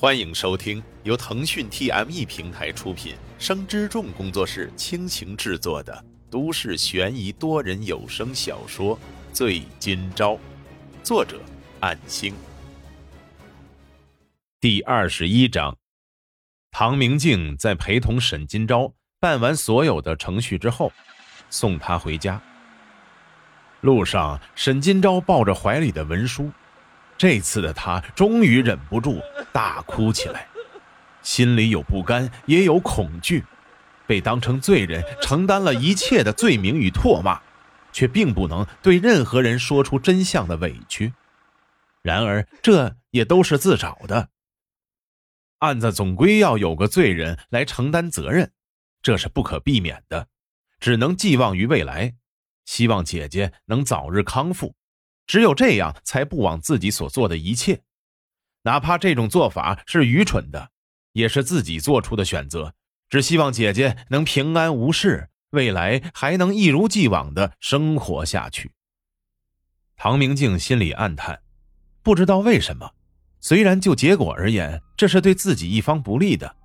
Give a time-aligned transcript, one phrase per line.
[0.00, 8.96] 欢迎收听由腾讯 TME 平台出品、生之众工作室倾情制作的都市悬疑多人有声小说
[9.32, 10.34] 《醉今朝》，
[11.02, 11.40] 作者：
[11.80, 12.32] 暗星。
[14.60, 15.76] 第二十一章，
[16.70, 20.92] 唐明镜在陪同沈今朝办完所有的程序之后，
[21.50, 22.40] 送他回家。
[23.80, 26.52] 路上，沈今朝抱着怀里的文书。
[27.18, 29.20] 这次的他终于忍不住
[29.52, 30.46] 大哭起来，
[31.20, 33.44] 心里有不甘，也有恐惧，
[34.06, 37.42] 被当成罪人承担了一切的罪名与唾骂，
[37.92, 41.12] 却并不能对任何人说出真相的委屈。
[42.02, 44.28] 然而，这也都是自找的。
[45.58, 48.52] 案子总归要有个罪人来承担责任，
[49.02, 50.28] 这是不可避免的，
[50.78, 52.14] 只能寄望于未来，
[52.64, 54.76] 希望姐姐能早日康复。
[55.28, 57.82] 只有这样，才不枉自己所做的一切，
[58.62, 60.70] 哪怕这种做法是愚蠢的，
[61.12, 62.74] 也是自己做出的选择。
[63.10, 68.72] 只希望姐姐能平安无事，未来还能一如既往的生活下去。
[69.96, 71.40] 唐明镜心里暗叹，
[72.02, 72.90] 不知道为什么，
[73.40, 76.56] 虽然就结果而言，这是对自己一方不利的，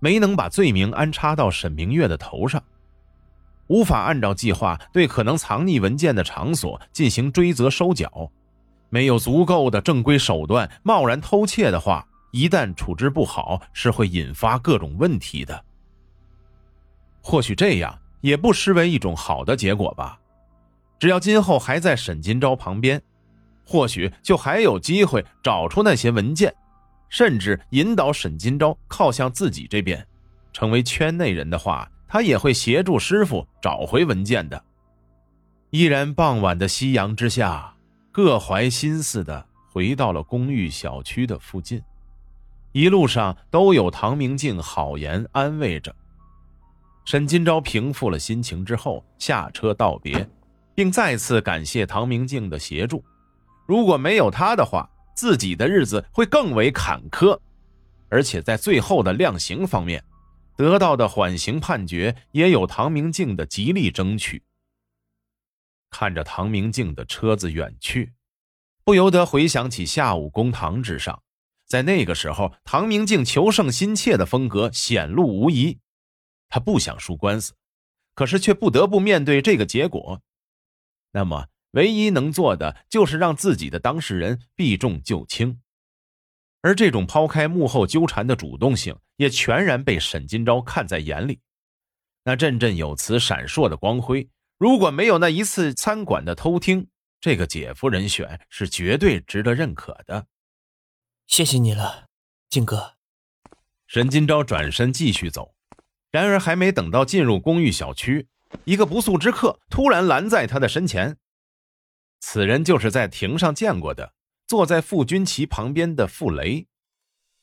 [0.00, 2.62] 没能把罪名安插到沈明月的头上。
[3.68, 8.30] 无法按照计划对可能藏匿文件的场所进行追责收缴，
[8.88, 15.64] 没有足够的正规手段贸然偷窃的话，一旦处置不好，是会引发各种问题的。
[17.20, 20.18] 或许这样也不失为一种好的结果吧。
[20.98, 23.02] 只要今后还在沈金钊旁边，
[23.64, 26.54] 或许就还有机会找出那些文件，
[27.08, 30.06] 甚至引导沈金钊靠向自己这边，
[30.52, 31.90] 成为圈内人的话。
[32.08, 34.62] 他也会协助师傅找回文件的。
[35.70, 37.74] 依然傍晚的夕阳之下，
[38.12, 41.82] 各怀心思的回到了公寓小区的附近，
[42.72, 45.94] 一路上都有唐明镜好言安慰着。
[47.04, 50.28] 沈金钊平复了心情之后，下车道别，
[50.74, 53.04] 并再次感谢唐明镜的协助。
[53.66, 57.38] 如果没有他的话，自己的日子会更为坎坷，
[58.08, 60.02] 而且在最后的量刑方面。
[60.56, 64.42] 得到的缓刑判决也有唐明镜的极力争取。
[65.90, 68.14] 看着唐明镜的车子远去，
[68.84, 71.22] 不由得回想起下午公堂之上，
[71.66, 75.78] 在那个时候，唐明镜求胜心切的风格显露无遗。
[76.48, 77.54] 他不想输官司，
[78.14, 80.22] 可是却不得不面对这个结果。
[81.12, 85.60] 那么，唯一能做的就是让自己的当事人避重就轻。
[86.66, 91.38] 而这种抛开幕后纠缠的主动性，也全然被沈金钊看在眼里。
[92.24, 94.28] 那振振有词、闪烁的光辉，
[94.58, 96.88] 如果没有那一次餐馆的偷听，
[97.20, 100.26] 这个姐夫人选是绝对值得认可的。
[101.28, 102.08] 谢谢你了，
[102.48, 102.94] 静哥。
[103.86, 105.54] 沈金钊转身继续走，
[106.10, 108.26] 然而还没等到进入公寓小区，
[108.64, 111.16] 一个不速之客突然拦在他的身前。
[112.18, 114.15] 此人就是在庭上见过的。
[114.46, 116.64] 坐在傅君齐旁边的傅雷，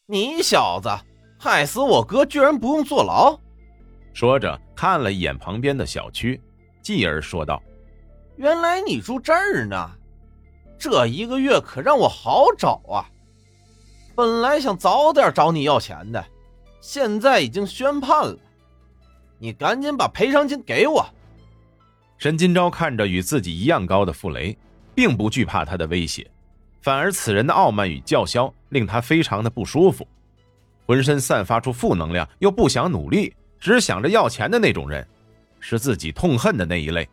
[0.06, 0.90] 你小子
[1.38, 3.38] 害死我哥，居然不用坐牢！
[4.14, 6.42] 说着看了一眼旁边的小区，
[6.82, 7.62] 继而说道
[8.38, 9.92] ：“原来你住这儿呢，
[10.80, 13.04] 这一个月可让我好找啊！
[14.16, 16.26] 本来想早点找你要钱的，
[16.80, 18.38] 现在已经宣判了，
[19.40, 21.06] 你赶紧把赔偿金给我。”
[22.18, 24.58] 沈金钊看着与自己一样高的傅雷，
[24.96, 26.26] 并不惧怕他的威胁。
[26.84, 30.06] 反而，此人的傲慢与叫嚣令他非常的不舒服，
[30.86, 35.08] 浑身散发出负能量，又不想努力，只想着要钱的那种人，
[35.62, 37.08] 是自己痛恨的那一类。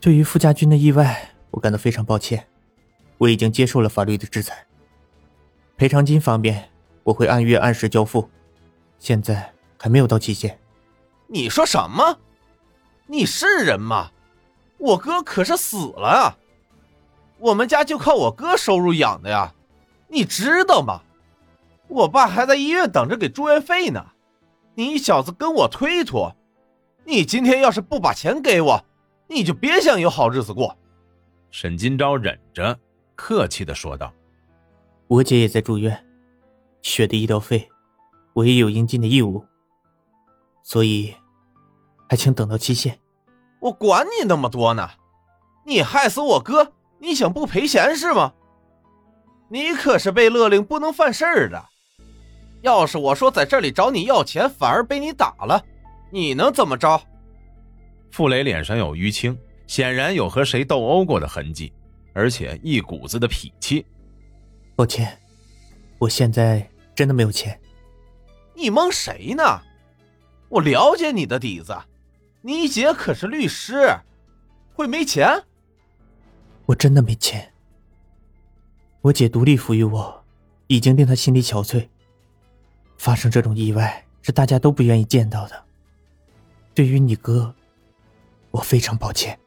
[0.00, 2.46] 对于傅家军的意外，我感到非常抱歉，
[3.18, 4.64] 我已经接受了法律的制裁。
[5.76, 6.70] 赔偿金方面，
[7.02, 8.30] 我会按月按时交付，
[9.00, 10.56] 现在还没有到期限。
[11.26, 12.16] 你说什么？
[13.08, 14.12] 你是人吗？
[14.78, 16.38] 我哥可是死了啊！
[17.40, 19.54] 我们家就靠我哥收入养的呀，
[20.08, 21.00] 你知道吗？
[21.88, 24.04] 我爸还在医院等着给住院费呢。
[24.74, 26.34] 你小子跟我推脱，
[27.04, 28.84] 你今天要是不把钱给我，
[29.26, 30.76] 你就别想有好日子过。
[31.50, 32.78] 沈金钊忍着，
[33.16, 34.12] 客气的说道
[35.08, 36.06] ：“我姐也在住院，
[36.82, 37.68] 血的医疗费，
[38.34, 39.44] 我也有应尽的义务。
[40.62, 41.14] 所以，
[42.08, 43.00] 还请等到期限。
[43.60, 44.88] 我管你那么多呢，
[45.66, 48.32] 你害死我哥！”你想不赔钱是吗？
[49.48, 51.60] 你可是被勒令不能犯事儿的。
[52.62, 55.64] 要是我说在这里找你要钱，反而被你打了，
[56.10, 57.00] 你能怎么着？
[58.12, 59.36] 傅雷脸上有淤青，
[59.66, 61.72] 显然有和谁斗殴过的痕迹，
[62.12, 63.84] 而且一股子的痞气。
[64.76, 65.18] 抱歉，
[65.98, 67.58] 我现在真的没有钱。
[68.54, 69.42] 你蒙谁呢？
[70.48, 71.74] 我了解你的底子，
[72.42, 73.88] 你姐可是律师，
[74.74, 75.42] 会没钱？
[76.70, 77.52] 我真的没钱。
[79.00, 80.24] 我姐独立抚育我，
[80.68, 81.88] 已经令她心力憔悴。
[82.96, 85.64] 发生这种意外是大家都不愿意见到的。
[86.72, 87.52] 对于你哥，
[88.52, 89.38] 我非常抱歉。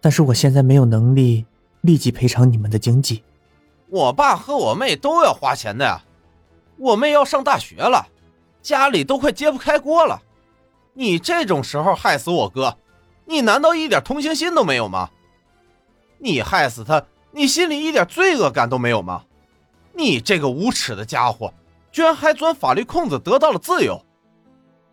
[0.00, 1.44] 但是我现在没有能力
[1.82, 3.22] 立即赔偿你们的经济。
[3.88, 6.02] 我爸和我妹都要花钱的呀，
[6.78, 8.08] 我妹要上大学了，
[8.62, 10.22] 家里都快揭不开锅了。
[10.94, 12.78] 你这种时候害死我哥，
[13.26, 15.10] 你难道一点同情心都没有吗？
[16.18, 19.24] 你害死他，你心里一点罪恶感都没有吗？
[19.92, 21.52] 你这个无耻的家伙，
[21.90, 24.04] 居然还钻法律空子得到了自由，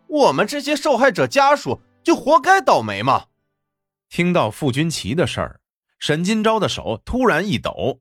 [0.07, 3.25] 我们这些受害者家属就活该倒霉吗？
[4.09, 5.59] 听到傅君齐的事儿，
[5.99, 7.99] 沈金钊的手突然一抖，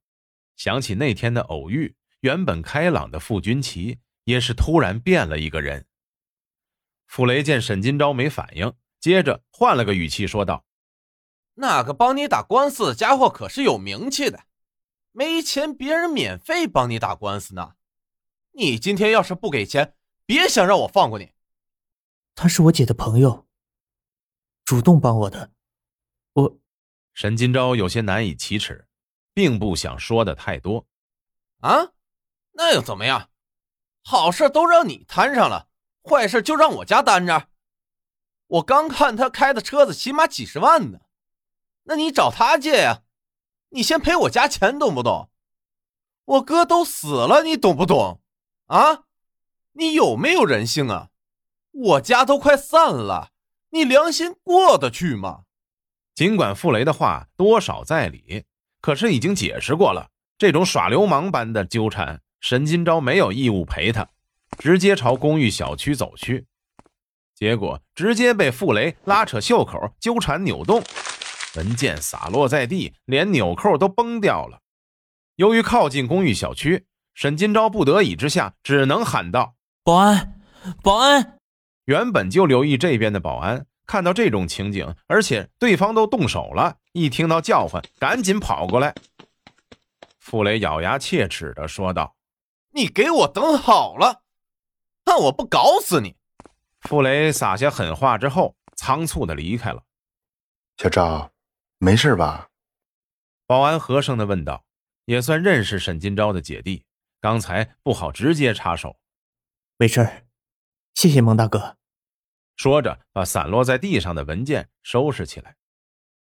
[0.56, 5.86] 想起那天的偶遇，原本开朗的傅君齐也是突然变了一个人。
[7.06, 10.64] 傅雷见沈金钊没反应，接着换了个语气说道
[11.54, 14.44] ：“那个帮你打官司的家伙可是有名气的，
[15.12, 17.74] 没钱别人免费帮你打官司呢。
[18.52, 19.94] 你今天要是不给钱，
[20.24, 21.32] 别想让我放过你。”
[22.34, 23.46] 他是我姐的朋友，
[24.64, 25.52] 主动帮我的。
[26.32, 26.58] 我，
[27.12, 28.88] 沈金钊有些难以启齿，
[29.34, 30.86] 并不想说的太多。
[31.58, 31.92] 啊，
[32.52, 33.28] 那又怎么样？
[34.02, 35.68] 好事都让你摊上了，
[36.02, 37.48] 坏事就让我家担着。
[38.46, 41.00] 我刚看他开的车子起码几十万呢，
[41.84, 43.02] 那你找他借呀？
[43.70, 45.30] 你先赔我家钱，懂不懂？
[46.24, 48.20] 我哥都死了，你懂不懂？
[48.66, 49.04] 啊，
[49.72, 51.08] 你有没有人性啊？
[51.72, 53.30] 我家都快散了，
[53.70, 55.44] 你良心过得去吗？
[56.14, 58.44] 尽管傅雷的话多少在理，
[58.80, 64.06] 可是已经解释过了，这种耍流氓般的纠缠，沈金钊没有义务陪他，
[64.58, 66.46] 直接朝公寓小区走去，
[67.34, 70.82] 结果直接被傅雷拉扯袖口，纠缠扭动，
[71.56, 74.60] 文件洒落在地，连纽扣都崩掉了。
[75.36, 79.54] 由于靠近公寓小区，沈金钊不得已之下只能喊道
[79.84, 80.40] ：“保安，
[80.82, 81.38] 保安！”
[81.86, 83.66] 原本就留意这边的保安。
[83.84, 88.94] 看到这种情景，而且对方都动手了，一听到叫唤，赶紧跑过来。
[90.18, 92.14] 傅雷咬牙切齿地说道
[92.72, 94.22] ：“你给我等好了，
[95.04, 96.14] 看我不搞死你！”
[96.80, 99.82] 傅雷撒下狠话之后，仓促地离开了。
[100.78, 101.31] 小赵，
[101.84, 102.48] 没事吧？
[103.44, 104.64] 保安和声的问道。
[105.06, 106.84] 也算认识沈金钊的姐弟，
[107.20, 109.00] 刚才不好直接插手。
[109.78, 110.28] 没事
[110.94, 111.76] 谢谢蒙大哥。
[112.54, 115.56] 说着，把散落在地上的文件收拾起来，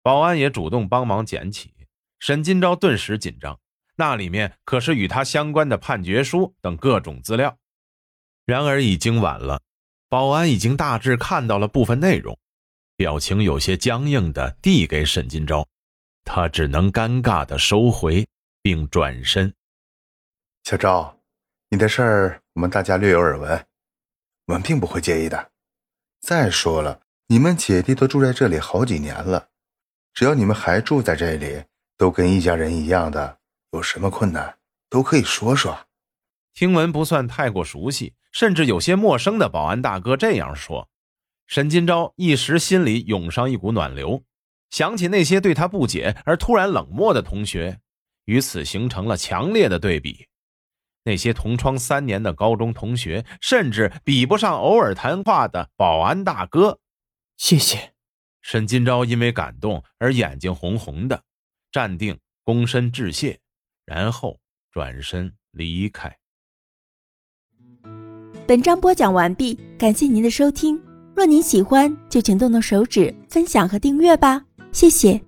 [0.01, 1.75] 保安也主动帮忙捡起。
[2.17, 3.59] 沈金钊顿时紧张，
[3.97, 7.55] 那里面可是与他相关的判决书等各种资料。
[8.47, 9.61] 然而已经晚了，
[10.09, 12.35] 保安已经大致看到了部分内容，
[12.97, 15.65] 表情有些僵硬的递给沈金钊，
[16.23, 18.25] 他只能尴尬的收回，
[18.61, 19.53] 并转身。
[20.63, 21.19] 小赵，
[21.69, 23.65] 你的事儿我们大家略有耳闻，
[24.45, 25.51] 我们并不会介意的。
[26.21, 29.49] 再说了，你们姐弟都住在这里好几年了，
[30.13, 31.65] 只要你们还住在这里，
[31.97, 33.39] 都跟一家人一样的，
[33.71, 34.57] 有什么困难
[34.89, 35.87] 都可以说说。
[36.53, 40.89] 听闻不算太过熟悉，甚至有些陌生的保安大哥这样说，
[41.47, 44.23] 沈金钊一时心里涌上一股暖流，
[44.71, 47.79] 想起那些对他不解而突然冷漠的同学，
[48.25, 50.27] 与此形成了强烈的对比。
[51.03, 56.79] 那些同窗三年的高中同学，甚至比不上偶尔谈话的保安大哥。
[57.37, 57.93] 谢谢，
[58.41, 61.23] 沈金钊因为感动而眼睛红红的，
[61.71, 63.39] 站定，躬身致谢，
[63.85, 64.39] 然后
[64.71, 66.17] 转身离开。
[68.47, 70.94] 本章播讲完毕，感谢您的收听。
[71.15, 74.43] 若您喜欢，就请动动手指分享和订阅吧，
[74.73, 75.24] 谢谢。